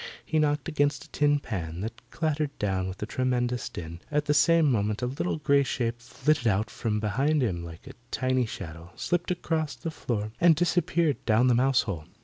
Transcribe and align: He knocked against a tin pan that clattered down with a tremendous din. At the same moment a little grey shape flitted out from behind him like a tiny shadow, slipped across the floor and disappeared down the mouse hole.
He 0.25 0.39
knocked 0.39 0.67
against 0.67 1.03
a 1.05 1.09
tin 1.11 1.37
pan 1.39 1.81
that 1.81 2.01
clattered 2.09 2.57
down 2.57 2.87
with 2.87 3.03
a 3.03 3.05
tremendous 3.05 3.69
din. 3.69 3.99
At 4.09 4.25
the 4.25 4.33
same 4.33 4.65
moment 4.71 5.03
a 5.03 5.05
little 5.05 5.37
grey 5.37 5.61
shape 5.61 6.01
flitted 6.01 6.47
out 6.47 6.71
from 6.71 6.99
behind 6.99 7.43
him 7.43 7.63
like 7.63 7.85
a 7.85 7.91
tiny 8.09 8.47
shadow, 8.47 8.93
slipped 8.95 9.29
across 9.29 9.75
the 9.75 9.91
floor 9.91 10.31
and 10.41 10.55
disappeared 10.55 11.23
down 11.27 11.49
the 11.49 11.53
mouse 11.53 11.81
hole. 11.83 12.05